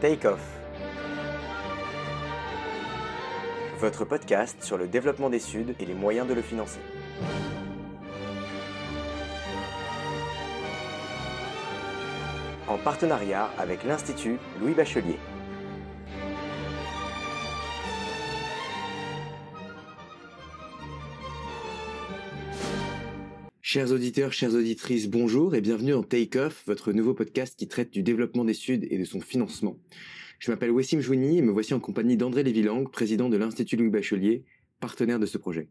Take 0.00 0.28
Off. 0.28 0.40
Votre 3.80 4.04
podcast 4.04 4.62
sur 4.62 4.76
le 4.76 4.88
développement 4.88 5.30
des 5.30 5.38
Suds 5.38 5.74
et 5.80 5.86
les 5.86 5.94
moyens 5.94 6.28
de 6.28 6.34
le 6.34 6.42
financer. 6.42 6.80
En 12.68 12.76
partenariat 12.76 13.48
avec 13.56 13.84
l'Institut 13.84 14.38
Louis 14.60 14.74
Bachelier. 14.74 15.18
Chers 23.68 23.90
auditeurs, 23.90 24.32
chères 24.32 24.54
auditrices, 24.54 25.08
bonjour 25.08 25.56
et 25.56 25.60
bienvenue 25.60 25.90
dans 25.90 26.04
Take 26.04 26.38
Off, 26.38 26.62
votre 26.68 26.92
nouveau 26.92 27.14
podcast 27.14 27.58
qui 27.58 27.66
traite 27.66 27.92
du 27.92 28.04
développement 28.04 28.44
des 28.44 28.54
Suds 28.54 28.86
et 28.88 28.96
de 28.96 29.04
son 29.04 29.20
financement. 29.20 29.76
Je 30.38 30.52
m'appelle 30.52 30.70
Wassim 30.70 31.00
Jouini 31.00 31.38
et 31.38 31.42
me 31.42 31.50
voici 31.50 31.74
en 31.74 31.80
compagnie 31.80 32.16
d'André 32.16 32.44
Lévilang, 32.44 32.84
président 32.84 33.28
de 33.28 33.36
l'Institut 33.36 33.74
Louis 33.76 33.90
Bachelier, 33.90 34.44
partenaire 34.78 35.18
de 35.18 35.26
ce 35.26 35.36
projet. 35.36 35.68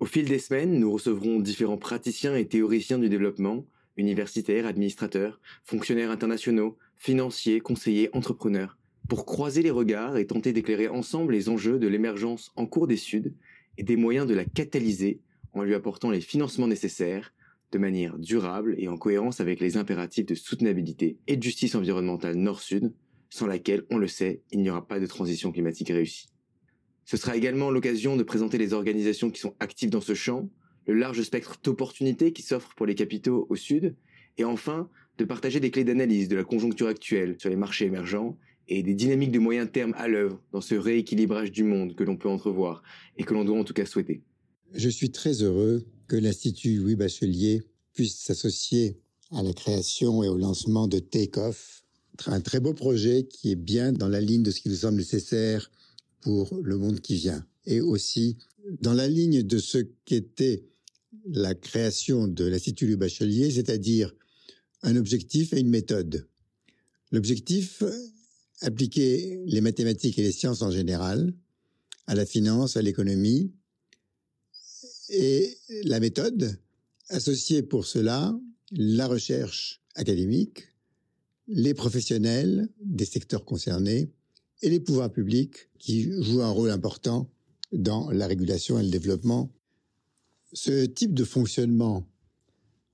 Au 0.00 0.04
fil 0.04 0.24
des 0.24 0.40
semaines, 0.40 0.80
nous 0.80 0.90
recevrons 0.90 1.38
différents 1.38 1.78
praticiens 1.78 2.34
et 2.34 2.48
théoriciens 2.48 2.98
du 2.98 3.08
développement, 3.08 3.68
universitaires, 3.96 4.66
administrateurs, 4.66 5.40
fonctionnaires 5.62 6.10
internationaux, 6.10 6.76
financiers, 6.96 7.60
conseillers, 7.60 8.10
entrepreneurs, 8.14 8.78
pour 9.08 9.26
croiser 9.26 9.62
les 9.62 9.70
regards 9.70 10.16
et 10.16 10.26
tenter 10.26 10.52
d'éclairer 10.52 10.88
ensemble 10.88 11.34
les 11.34 11.48
enjeux 11.50 11.78
de 11.78 11.86
l'émergence 11.86 12.50
en 12.56 12.66
cours 12.66 12.88
des 12.88 12.96
Suds 12.96 13.32
et 13.78 13.84
des 13.84 13.96
moyens 13.96 14.26
de 14.26 14.34
la 14.34 14.44
catalyser 14.44 15.20
en 15.56 15.62
lui 15.62 15.74
apportant 15.74 16.10
les 16.10 16.20
financements 16.20 16.68
nécessaires 16.68 17.32
de 17.72 17.78
manière 17.78 18.18
durable 18.18 18.74
et 18.78 18.88
en 18.88 18.96
cohérence 18.96 19.40
avec 19.40 19.58
les 19.58 19.76
impératifs 19.76 20.26
de 20.26 20.34
soutenabilité 20.34 21.18
et 21.26 21.36
de 21.36 21.42
justice 21.42 21.74
environnementale 21.74 22.36
nord-sud, 22.36 22.92
sans 23.30 23.46
laquelle, 23.46 23.84
on 23.90 23.98
le 23.98 24.06
sait, 24.06 24.42
il 24.52 24.60
n'y 24.60 24.70
aura 24.70 24.86
pas 24.86 25.00
de 25.00 25.06
transition 25.06 25.50
climatique 25.50 25.88
réussie. 25.88 26.28
Ce 27.04 27.16
sera 27.16 27.36
également 27.36 27.70
l'occasion 27.70 28.16
de 28.16 28.22
présenter 28.22 28.58
les 28.58 28.72
organisations 28.72 29.30
qui 29.30 29.40
sont 29.40 29.54
actives 29.58 29.90
dans 29.90 30.00
ce 30.00 30.14
champ, 30.14 30.48
le 30.86 30.94
large 30.94 31.22
spectre 31.22 31.56
d'opportunités 31.62 32.32
qui 32.32 32.42
s'offrent 32.42 32.74
pour 32.74 32.86
les 32.86 32.94
capitaux 32.94 33.46
au 33.48 33.56
sud, 33.56 33.96
et 34.38 34.44
enfin 34.44 34.88
de 35.16 35.24
partager 35.24 35.58
des 35.58 35.70
clés 35.70 35.84
d'analyse 35.84 36.28
de 36.28 36.36
la 36.36 36.44
conjoncture 36.44 36.88
actuelle 36.88 37.36
sur 37.38 37.48
les 37.48 37.56
marchés 37.56 37.86
émergents 37.86 38.38
et 38.68 38.82
des 38.82 38.94
dynamiques 38.94 39.32
de 39.32 39.38
moyen 39.38 39.66
terme 39.66 39.94
à 39.96 40.06
l'œuvre 40.06 40.42
dans 40.52 40.60
ce 40.60 40.74
rééquilibrage 40.74 41.50
du 41.50 41.64
monde 41.64 41.94
que 41.94 42.04
l'on 42.04 42.16
peut 42.16 42.28
entrevoir 42.28 42.82
et 43.16 43.24
que 43.24 43.32
l'on 43.32 43.44
doit 43.44 43.58
en 43.58 43.64
tout 43.64 43.72
cas 43.72 43.86
souhaiter. 43.86 44.22
Je 44.74 44.88
suis 44.88 45.10
très 45.10 45.42
heureux 45.42 45.84
que 46.06 46.16
l'Institut 46.16 46.76
Louis 46.76 46.96
Bachelier 46.96 47.62
puisse 47.92 48.16
s'associer 48.16 48.98
à 49.30 49.42
la 49.42 49.52
création 49.52 50.22
et 50.22 50.28
au 50.28 50.36
lancement 50.36 50.86
de 50.88 50.98
Take 50.98 51.38
Off, 51.40 51.84
un 52.26 52.40
très 52.40 52.60
beau 52.60 52.74
projet 52.74 53.26
qui 53.26 53.52
est 53.52 53.56
bien 53.56 53.92
dans 53.92 54.08
la 54.08 54.20
ligne 54.20 54.42
de 54.42 54.50
ce 54.50 54.60
qui 54.60 54.68
nous 54.68 54.76
semble 54.76 54.98
nécessaire 54.98 55.70
pour 56.20 56.58
le 56.62 56.78
monde 56.78 57.00
qui 57.00 57.16
vient, 57.16 57.46
et 57.64 57.80
aussi 57.80 58.36
dans 58.80 58.94
la 58.94 59.08
ligne 59.08 59.42
de 59.42 59.58
ce 59.58 59.78
qu'était 60.04 60.64
la 61.28 61.54
création 61.54 62.28
de 62.28 62.44
l'Institut 62.44 62.86
Louis 62.86 62.96
Bachelier, 62.96 63.50
c'est-à-dire 63.50 64.14
un 64.82 64.96
objectif 64.96 65.52
et 65.52 65.60
une 65.60 65.68
méthode. 65.68 66.26
L'objectif, 67.12 67.82
appliquer 68.60 69.40
les 69.46 69.60
mathématiques 69.60 70.18
et 70.18 70.22
les 70.22 70.32
sciences 70.32 70.62
en 70.62 70.70
général, 70.70 71.32
à 72.06 72.14
la 72.14 72.26
finance, 72.26 72.76
à 72.76 72.82
l'économie, 72.82 73.52
et 75.08 75.56
la 75.84 76.00
méthode, 76.00 76.58
associer 77.08 77.62
pour 77.62 77.86
cela 77.86 78.38
la 78.72 79.06
recherche 79.06 79.82
académique, 79.94 80.64
les 81.48 81.74
professionnels 81.74 82.68
des 82.80 83.04
secteurs 83.04 83.44
concernés 83.44 84.10
et 84.62 84.70
les 84.70 84.80
pouvoirs 84.80 85.12
publics 85.12 85.70
qui 85.78 86.10
jouent 86.22 86.42
un 86.42 86.50
rôle 86.50 86.70
important 86.70 87.30
dans 87.72 88.10
la 88.10 88.26
régulation 88.26 88.78
et 88.78 88.82
le 88.82 88.90
développement. 88.90 89.52
Ce 90.52 90.86
type 90.86 91.14
de 91.14 91.24
fonctionnement 91.24 92.08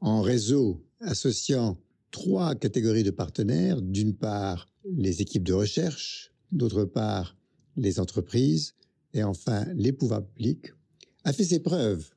en 0.01 0.21
réseau 0.21 0.85
associant 1.01 1.79
trois 2.11 2.55
catégories 2.55 3.05
de 3.05 3.11
partenaires, 3.11 3.81
d'une 3.81 4.15
part 4.15 4.69
les 4.85 5.23
équipes 5.23 5.45
de 5.45 5.53
recherche, 5.53 6.33
d'autre 6.51 6.85
part 6.85 7.37
les 7.77 8.01
entreprises 8.01 8.75
et 9.15 9.23
enfin 9.23 9.65
les 9.75 9.93
pouvoirs 9.93 10.27
publics, 10.27 10.73
a 11.25 11.33
fait 11.33 11.45
ses 11.45 11.61
preuves. 11.61 12.09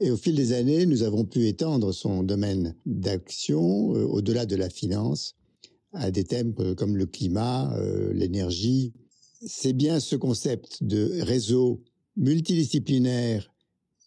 Et 0.00 0.10
au 0.10 0.16
fil 0.16 0.34
des 0.34 0.52
années, 0.52 0.86
nous 0.86 1.02
avons 1.02 1.24
pu 1.24 1.46
étendre 1.46 1.92
son 1.92 2.22
domaine 2.22 2.74
d'action 2.86 3.94
euh, 3.94 4.04
au-delà 4.04 4.46
de 4.46 4.56
la 4.56 4.68
finance 4.68 5.36
à 5.92 6.10
des 6.10 6.24
thèmes 6.24 6.54
euh, 6.58 6.74
comme 6.74 6.96
le 6.96 7.06
climat, 7.06 7.72
euh, 7.76 8.12
l'énergie. 8.12 8.92
C'est 9.46 9.72
bien 9.72 10.00
ce 10.00 10.16
concept 10.16 10.82
de 10.82 11.20
réseau 11.22 11.82
multidisciplinaire 12.16 13.52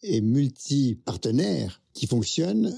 et 0.02 0.20
multipartenaire 0.20 1.82
qui 1.94 2.06
fonctionne 2.06 2.74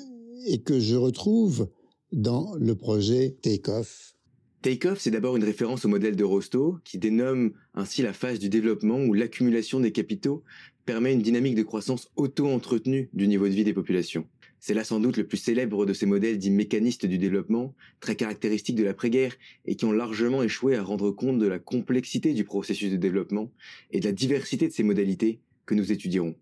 et 0.47 0.59
que 0.59 0.79
je 0.79 0.95
retrouve 0.95 1.69
dans 2.13 2.55
le 2.55 2.75
projet 2.75 3.37
Takeoff 3.43 4.15
Takeoff, 4.63 4.99
c'est 4.99 5.13
d'abord 5.13 5.37
une 5.37 5.45
référence 5.45 5.85
au 5.85 5.89
modèle 5.89 6.17
de 6.17 6.25
Rostow, 6.25 6.79
qui 6.83 6.99
dénomme 6.99 7.53
ainsi 7.75 8.03
la 8.03 8.13
phase 8.13 8.41
du 8.41 8.49
développement 8.49 8.99
où 8.99 9.15
l'accumulation 9.15 9.79
des 9.79 9.93
capitaux 9.93 10.43
permet 10.89 11.13
une 11.13 11.21
dynamique 11.21 11.55
de 11.55 11.63
croissance 11.63 12.11
auto-entretenue 12.17 13.11
du 13.13 13.29
niveau 13.29 13.47
de 13.47 13.53
vie 13.53 13.63
des 13.63 13.75
populations. 13.75 14.27
C'est 14.59 14.73
là 14.73 14.85
sans 14.85 15.01
doute 15.01 15.19
le 15.19 15.27
plus 15.27 15.37
célèbre 15.37 15.85
de 15.85 15.93
ces 15.93 16.07
modèles 16.07 16.39
dits 16.39 16.51
mécanistes 16.51 17.05
du 17.05 17.19
développement, 17.19 17.75
très 18.01 18.17
caractéristiques 18.17 18.77
de 18.77 18.85
l'après-guerre 18.85 19.37
et 19.67 19.77
qui 19.77 19.85
ont 19.85 19.93
largement 19.93 20.43
échoué 20.43 20.77
à 20.77 20.83
rendre 20.83 21.11
compte 21.11 21.39
de 21.39 21.47
la 21.47 21.59
complexité 21.59 22.33
du 22.33 22.45
processus 22.45 22.91
de 22.91 22.97
développement 22.97 23.53
et 23.91 24.01
de 24.01 24.07
la 24.07 24.13
diversité 24.13 24.67
de 24.67 24.73
ses 24.73 24.83
modalités 24.83 25.41
que 25.67 25.75
nous 25.75 25.93
étudierons. 25.93 26.35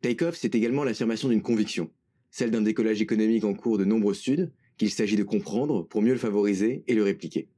Takeoff, 0.00 0.36
c'est 0.36 0.54
également 0.54 0.84
l'affirmation 0.84 1.28
d'une 1.28 1.42
conviction, 1.42 1.90
celle 2.30 2.52
d'un 2.52 2.62
décollage 2.62 3.02
économique 3.02 3.44
en 3.44 3.52
cours 3.52 3.76
de 3.76 3.84
nombreux 3.84 4.14
Suds, 4.14 4.48
qu'il 4.78 4.88
s'agit 4.88 5.16
de 5.16 5.24
comprendre 5.24 5.86
pour 5.86 6.00
mieux 6.00 6.14
le 6.14 6.18
favoriser 6.18 6.84
et 6.86 6.94
le 6.94 7.02
répliquer. 7.02 7.50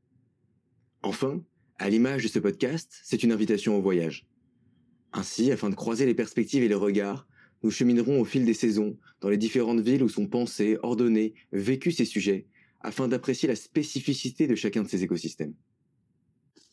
Enfin, 1.05 1.41
à 1.79 1.89
l'image 1.89 2.25
de 2.25 2.29
ce 2.29 2.41
podcast, 2.41 2.99
c'est 3.05 3.23
une 3.23 3.31
invitation 3.31 3.79
au 3.79 3.81
voyage. 3.81 4.27
Ainsi, 5.13 5.51
afin 5.53 5.71
de 5.71 5.75
croiser 5.75 6.07
les 6.07 6.15
perspectives 6.15 6.63
et 6.63 6.69
les 6.69 6.75
regards, 6.75 7.27
nous 7.63 7.71
cheminerons 7.71 8.21
au 8.21 8.25
fil 8.25 8.45
des 8.45 8.55
saisons 8.55 8.99
dans 9.21 9.29
les 9.29 9.39
différentes 9.39 9.81
villes 9.81 10.03
où 10.03 10.09
sont 10.09 10.27
pensés, 10.27 10.77
ordonnés, 10.83 11.35
vécus 11.53 11.97
ces 11.97 12.05
sujets, 12.05 12.47
afin 12.81 13.09
d'apprécier 13.09 13.49
la 13.49 13.57
spécificité 13.57 14.47
de 14.47 14.55
chacun 14.55 14.83
de 14.83 14.89
ces 14.89 15.03
écosystèmes. 15.03 15.55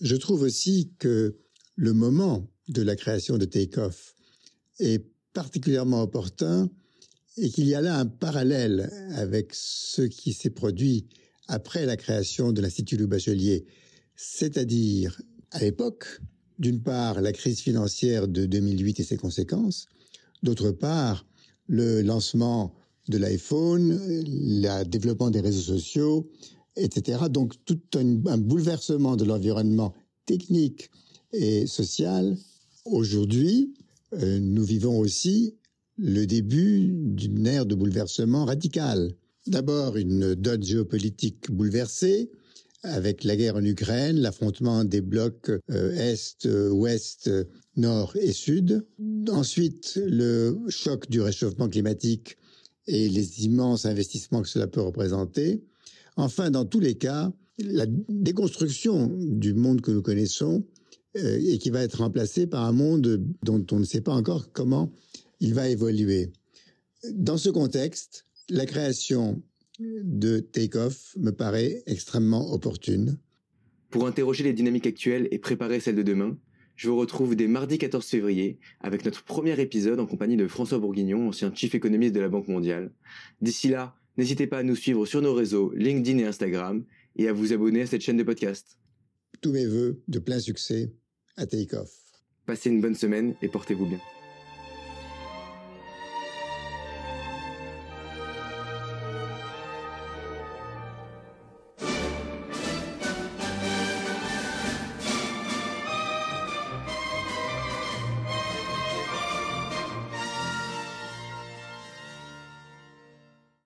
Je 0.02 0.16
trouve 0.16 0.42
aussi 0.42 0.92
que 1.00 1.38
le 1.76 1.94
moment 1.94 2.52
de 2.68 2.82
la 2.82 2.96
création 2.96 3.38
de 3.38 3.46
Takeoff 3.46 4.14
est 4.80 5.06
particulièrement 5.34 6.04
opportun 6.04 6.70
et 7.38 7.50
qu'il 7.50 7.66
y 7.66 7.76
a 7.76 7.82
là 7.82 7.98
un 7.98 8.06
parallèle 8.06 8.92
avec 9.16 9.50
ce 9.54 10.04
qui 10.04 10.34
s'est 10.34 10.52
produit 10.52 11.08
après 11.48 11.86
la 11.86 11.98
création 11.98 12.52
de 12.52 12.62
l'Institut 12.62 12.98
Louis 12.98 13.08
Bachelier, 13.08 13.66
c'est-à-dire 14.16 15.22
à, 15.52 15.60
l'époque, 15.60 16.20
d'une 16.60 16.82
part 16.82 17.22
la 17.22 17.32
crise 17.32 17.60
financière 17.60 18.28
de 18.28 18.46
2008 18.46 19.00
et 19.00 19.04
ses 19.04 19.18
conséquences, 19.18 19.88
d'autre 20.44 20.72
part 20.72 21.26
le 21.68 22.02
lancement 22.02 22.74
de 23.10 23.18
l'iPhone, 23.18 24.00
le 24.26 24.84
développement 24.84 25.30
des 25.30 25.42
réseaux 25.42 25.78
sociaux, 25.78 26.26
etc. 26.76 27.24
Donc 27.30 27.54
tout 27.66 27.80
un, 27.96 28.38
bouleversement 28.38 29.16
de 29.16 29.26
l'environnement 29.26 29.94
technique 30.26 30.90
et 31.34 31.68
social. 31.68 32.38
Aujourd'hui, 32.86 33.74
euh, 34.14 34.40
nous 34.40 34.64
vivons 34.64 35.00
aussi 35.00 35.56
le 35.98 36.26
début 36.26 36.92
d'une 36.94 37.46
ère 37.46 37.66
de 37.66 37.76
bouleversement 37.76 38.46
radical. 38.46 39.14
D'abord 39.48 39.98
une 39.98 40.36
donne 40.36 40.64
géopolitique 40.64 41.52
bouleversée, 41.52 42.32
avec 42.84 43.24
la 43.24 43.36
guerre 43.36 43.56
en 43.56 43.64
Ukraine, 43.64 44.20
l'affrontement 44.20 44.84
des 44.84 45.02
blocs 45.02 45.50
euh, 45.72 45.94
Est, 45.96 46.48
Ouest, 46.72 47.30
Nord 47.76 48.16
et 48.16 48.34
Sud. 48.34 48.86
Ensuite, 49.30 50.00
le 50.06 50.60
choc 50.70 51.10
du 51.10 51.22
réchauffement 51.22 51.70
climatique 51.70 52.38
et 52.88 53.10
les 53.10 53.46
immenses 53.46 53.86
investissements 53.86 54.42
que 54.42 54.50
cela 54.50 54.68
peut 54.68 54.82
représenter. 54.82 55.64
Enfin, 56.18 56.52
dans 56.52 56.66
tous 56.66 56.80
les 56.80 56.96
cas, 56.96 57.32
la 57.58 57.86
déconstruction 57.88 59.12
du 59.20 59.54
monde 59.54 59.82
que 59.82 59.92
nous 59.92 60.02
connaissons 60.02 60.64
euh, 61.18 61.40
et 61.42 61.58
qui 61.58 61.70
va 61.70 61.84
être 61.84 62.00
remplacé 62.00 62.48
par 62.48 62.66
un 62.66 62.72
monde 62.72 63.24
dont 63.44 63.66
on 63.72 63.80
ne 63.80 63.86
sait 63.86 64.02
pas 64.02 64.14
encore 64.14 64.52
comment 64.52 64.92
il 65.40 65.54
va 65.54 65.70
évoluer. 65.70 66.32
Dans 67.12 67.38
ce 67.38 67.50
contexte, 67.50 68.26
la 68.50 68.66
création 68.66 69.42
de 69.80 70.40
Takeoff 70.40 71.16
me 71.18 71.32
paraît 71.32 71.84
extrêmement 71.86 72.54
opportune. 72.54 73.18
Pour 73.90 74.08
interroger 74.08 74.44
les 74.44 74.54
dynamiques 74.54 74.88
actuelles 74.88 75.28
et 75.32 75.40
préparer 75.40 75.80
celles 75.80 75.96
de 75.96 76.04
demain, 76.04 76.38
je 76.76 76.90
vous 76.90 76.98
retrouve 76.98 77.36
dès 77.36 77.48
mardi 77.48 77.78
14 77.78 78.06
février 78.06 78.60
avec 78.80 79.06
notre 79.06 79.24
premier 79.24 79.60
épisode 79.60 80.00
en 80.00 80.08
compagnie 80.08 80.38
de 80.38 80.48
François 80.48 80.80
Bourguignon, 80.80 81.28
ancien 81.28 81.54
chief 81.54 81.76
économiste 81.76 82.16
de 82.16 82.20
la 82.20 82.30
Banque 82.30 82.48
mondiale. 82.48 82.92
D'ici 83.42 83.70
là, 83.70 83.96
n'hésitez 84.18 84.48
pas 84.48 84.60
à 84.60 84.64
nous 84.64 84.76
suivre 84.76 85.06
sur 85.06 85.22
nos 85.22 85.34
réseaux 85.34 85.72
LinkedIn 85.76 86.20
et 86.20 86.26
Instagram 86.26 86.84
et 87.16 87.28
à 87.28 87.34
vous 87.34 87.54
abonner 87.54 87.82
à 87.82 87.86
cette 87.86 88.02
chaîne 88.02 88.18
de 88.18 88.24
podcast. 88.24 88.80
tous 89.42 89.52
mes 89.52 89.66
voeux 89.66 90.02
de 90.08 90.20
plein 90.20 90.40
succès 90.40 90.94
à 91.36 91.46
Take 91.46 91.76
Off. 91.76 91.92
Passez 92.46 92.70
une 92.70 92.82
bonne 92.82 92.96
semaine 92.96 93.36
et 93.42 93.50
portez-vous 93.50 93.86
bien. 93.86 94.00